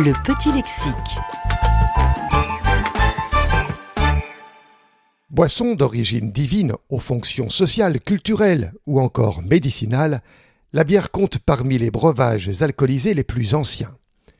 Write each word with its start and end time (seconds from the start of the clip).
Le 0.00 0.12
petit 0.22 0.52
lexique. 0.52 0.94
Boisson 5.28 5.74
d'origine 5.74 6.30
divine 6.30 6.74
aux 6.88 7.00
fonctions 7.00 7.48
sociales, 7.48 7.98
culturelles 7.98 8.74
ou 8.86 9.00
encore 9.00 9.42
médicinales, 9.42 10.22
la 10.72 10.84
bière 10.84 11.10
compte 11.10 11.38
parmi 11.38 11.78
les 11.78 11.90
breuvages 11.90 12.62
alcoolisés 12.62 13.12
les 13.12 13.24
plus 13.24 13.56
anciens. 13.56 13.96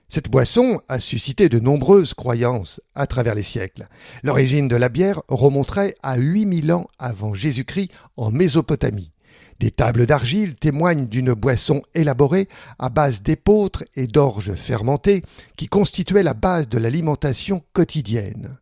Cette 0.09 0.31
boisson 0.31 0.79
a 0.87 1.01
suscité 1.01 1.49
de 1.49 1.59
nombreuses 1.59 2.15
croyances 2.15 2.81
à 2.95 3.09
travers 3.09 3.35
les 3.35 3.43
siècles. 3.43 3.89
L'origine 4.23 4.69
de 4.69 4.77
la 4.77 4.89
bière 4.89 5.23
remonterait 5.27 5.97
à 6.05 6.19
8000 6.19 6.71
ans 6.73 6.87
avant 7.01 7.35
Jésus-Christ 7.35 7.91
en 8.17 8.31
Mésopotamie. 8.31 9.11
Des 9.59 9.71
tables 9.73 10.07
d'argile 10.07 10.55
témoignent 10.55 11.07
d'une 11.07 11.35
boisson 11.35 11.83
élaborée 11.95 12.49
à 12.79 12.91
base 12.91 13.23
d'épeautres 13.23 13.85
et 13.97 14.07
d'orge 14.07 14.55
fermentées 14.55 15.23
qui 15.57 15.67
constituait 15.67 16.23
la 16.23 16.35
base 16.35 16.69
de 16.69 16.79
l'alimentation 16.79 17.63
quotidienne. 17.73 18.59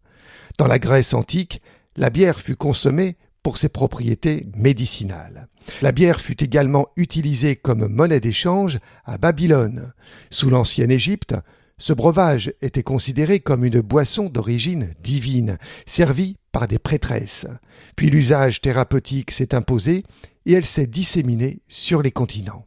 Dans 0.57 0.67
la 0.67 0.79
Grèce 0.79 1.13
antique, 1.13 1.61
la 1.97 2.09
bière 2.09 2.41
fut 2.41 2.57
consommée 2.57 3.17
pour 3.43 3.59
ses 3.59 3.69
propriétés 3.69 4.49
médicinales. 4.57 5.49
La 5.83 5.93
bière 5.93 6.21
fut 6.21 6.43
également 6.43 6.87
utilisée 6.97 7.57
comme 7.57 7.89
monnaie 7.89 8.21
d'échange 8.21 8.79
à 9.05 9.19
Babylone. 9.19 9.93
Sous 10.31 10.49
l'ancienne 10.49 10.91
Égypte, 10.91 11.35
ce 11.79 11.93
breuvage 11.93 12.55
était 12.63 12.83
considéré 12.83 13.39
comme 13.39 13.65
une 13.65 13.83
boisson 13.83 14.31
d'origine 14.31 14.95
divine, 15.03 15.59
servie 15.85 16.37
des 16.65 16.79
prêtresses. 16.79 17.47
Puis 17.95 18.09
l'usage 18.09 18.63
thérapeutique 18.63 19.31
s'est 19.31 19.55
imposé 19.55 20.03
et 20.47 20.53
elle 20.53 20.65
s'est 20.65 20.87
disséminée 20.87 21.61
sur 21.69 22.01
les 22.01 22.13
continents. 22.13 22.65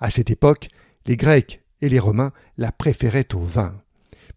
À 0.00 0.10
cette 0.10 0.30
époque, 0.30 0.68
les 1.06 1.18
Grecs 1.18 1.62
et 1.82 1.90
les 1.90 1.98
Romains 1.98 2.32
la 2.56 2.72
préféraient 2.72 3.34
au 3.34 3.40
vin. 3.40 3.74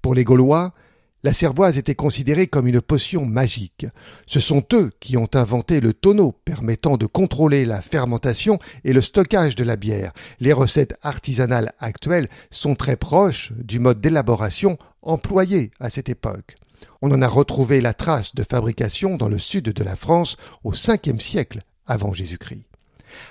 Pour 0.02 0.14
les 0.14 0.26
Gaulois, 0.26 0.74
la 1.22 1.34
cervoise 1.34 1.78
était 1.78 1.96
considérée 1.96 2.48
comme 2.48 2.68
une 2.68 2.80
potion 2.80 3.26
magique. 3.26 3.86
Ce 4.26 4.40
sont 4.40 4.64
eux 4.72 4.92
qui 5.02 5.18
ont 5.18 5.28
inventé 5.34 5.82
le 5.82 5.94
tonneau 5.94 6.32
permettant 6.32 6.96
de 6.96 7.06
contrôler 7.06 7.66
la 7.66 7.82
fermentation 7.82 8.58
et 8.86 8.94
le 8.94 9.02
stockage 9.02 9.56
de 9.56 9.66
la 9.66 9.76
bière. 9.76 10.14
Les 10.40 10.54
recettes 10.54 10.96
artisanales 11.02 11.74
actuelles 11.80 12.30
sont 12.52 12.76
très 12.76 12.96
proches 12.96 13.52
du 13.54 13.80
mode 13.80 14.00
d'élaboration 14.00 14.78
employé 15.02 15.72
à 15.82 15.90
cette 15.90 16.08
époque. 16.08 16.56
On 17.02 17.12
en 17.12 17.22
a 17.22 17.28
retrouvé 17.28 17.82
la 17.82 17.94
trace 17.94 18.36
de 18.36 18.44
fabrication 18.44 19.18
dans 19.18 19.30
le 19.30 19.40
sud 19.40 19.66
de 19.66 19.84
la 19.84 19.96
France 19.96 20.38
au 20.64 20.72
5e 20.74 21.20
siècle 21.20 21.62
avant 21.86 22.14
Jésus-Christ. 22.14 22.66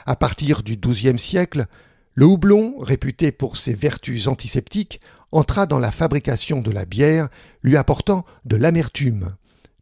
À 0.06 0.16
partir 0.16 0.62
du 0.62 0.76
XIIe 0.76 1.18
siècle, 1.18 1.66
le 2.14 2.26
houblon, 2.26 2.78
réputé 2.80 3.30
pour 3.30 3.56
ses 3.56 3.74
vertus 3.74 4.26
antiseptiques, 4.26 5.00
entra 5.30 5.66
dans 5.66 5.78
la 5.78 5.92
fabrication 5.92 6.60
de 6.60 6.70
la 6.70 6.84
bière, 6.84 7.28
lui 7.62 7.76
apportant 7.76 8.24
de 8.44 8.56
l'amertume. 8.56 9.36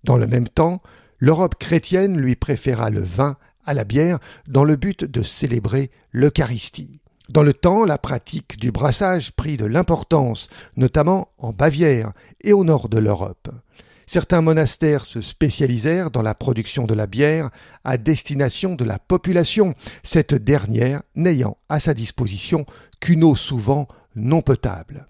Dans 0.05 0.19
le 0.19 0.27
même 0.27 0.48
temps, 0.48 0.83
l'Europe 1.19 1.55
chrétienne 1.58 2.19
lui 2.19 2.36
préféra 2.36 2.91
le 2.91 3.01
vin 3.01 3.36
à 3.64 3.75
la 3.75 3.84
bière 3.84 4.19
dans 4.47 4.64
le 4.64 4.77
but 4.77 5.05
de 5.05 5.23
célébrer 5.23 5.91
l'Eucharistie. 6.12 7.01
Dans 7.29 7.43
le 7.43 7.53
temps, 7.53 7.85
la 7.85 7.99
pratique 7.99 8.59
du 8.59 8.71
brassage 8.71 9.33
prit 9.33 9.57
de 9.57 9.65
l'importance, 9.65 10.49
notamment 10.77 11.29
en 11.39 11.53
Bavière 11.53 12.13
et 12.45 12.53
au 12.53 12.63
nord 12.63 12.89
de 12.89 12.99
l'Europe. 12.99 13.49
Certains 14.07 14.41
monastères 14.41 15.05
se 15.05 15.21
spécialisèrent 15.21 16.13
dans 16.13 16.23
la 16.23 16.37
production 16.37 16.85
de 16.85 16.95
la 16.95 17.09
bière 17.09 17.51
à 17.83 17.99
destination 17.99 18.77
de 18.77 18.85
la 18.85 19.01
population, 19.01 19.75
cette 20.05 20.35
dernière 20.35 21.03
n'ayant 21.17 21.57
à 21.69 21.81
sa 21.81 21.93
disposition 21.93 22.65
qu'une 23.01 23.25
eau 23.25 23.35
souvent 23.35 23.89
non 24.15 24.43
potable. 24.43 25.09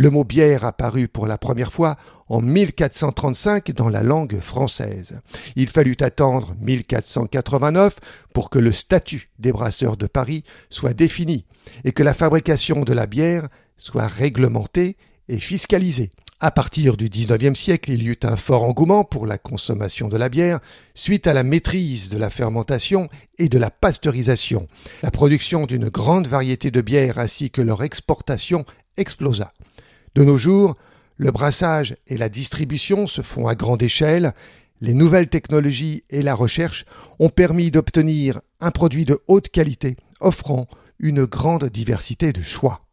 Le 0.00 0.10
mot 0.10 0.22
bière 0.22 0.64
apparut 0.64 1.08
pour 1.08 1.26
la 1.26 1.38
première 1.38 1.72
fois 1.72 1.96
en 2.28 2.40
1435 2.40 3.72
dans 3.72 3.88
la 3.88 4.04
langue 4.04 4.38
française. 4.38 5.20
Il 5.56 5.68
fallut 5.68 5.96
attendre 5.98 6.54
1489 6.60 7.96
pour 8.32 8.48
que 8.48 8.60
le 8.60 8.70
statut 8.70 9.28
des 9.40 9.50
brasseurs 9.50 9.96
de 9.96 10.06
Paris 10.06 10.44
soit 10.70 10.94
défini 10.94 11.46
et 11.82 11.90
que 11.90 12.04
la 12.04 12.14
fabrication 12.14 12.84
de 12.84 12.92
la 12.92 13.06
bière 13.06 13.48
soit 13.76 14.06
réglementée 14.06 14.96
et 15.28 15.38
fiscalisée. 15.38 16.12
À 16.38 16.52
partir 16.52 16.96
du 16.96 17.08
XIXe 17.08 17.58
siècle, 17.58 17.90
il 17.90 18.04
y 18.04 18.06
eut 18.06 18.20
un 18.22 18.36
fort 18.36 18.62
engouement 18.62 19.02
pour 19.02 19.26
la 19.26 19.36
consommation 19.36 20.06
de 20.06 20.16
la 20.16 20.28
bière 20.28 20.60
suite 20.94 21.26
à 21.26 21.34
la 21.34 21.42
maîtrise 21.42 22.08
de 22.08 22.18
la 22.18 22.30
fermentation 22.30 23.08
et 23.38 23.48
de 23.48 23.58
la 23.58 23.72
pasteurisation. 23.72 24.68
La 25.02 25.10
production 25.10 25.66
d'une 25.66 25.88
grande 25.88 26.28
variété 26.28 26.70
de 26.70 26.82
bières 26.82 27.18
ainsi 27.18 27.50
que 27.50 27.62
leur 27.62 27.82
exportation 27.82 28.64
explosa. 28.96 29.52
De 30.14 30.24
nos 30.24 30.38
jours, 30.38 30.76
le 31.16 31.30
brassage 31.30 31.96
et 32.06 32.16
la 32.16 32.28
distribution 32.28 33.06
se 33.06 33.22
font 33.22 33.48
à 33.48 33.54
grande 33.54 33.82
échelle. 33.82 34.34
Les 34.80 34.94
nouvelles 34.94 35.28
technologies 35.28 36.04
et 36.10 36.22
la 36.22 36.34
recherche 36.34 36.84
ont 37.18 37.28
permis 37.28 37.70
d'obtenir 37.70 38.40
un 38.60 38.70
produit 38.70 39.04
de 39.04 39.20
haute 39.26 39.48
qualité 39.48 39.96
offrant 40.20 40.68
une 40.98 41.24
grande 41.24 41.64
diversité 41.64 42.32
de 42.32 42.42
choix. 42.42 42.87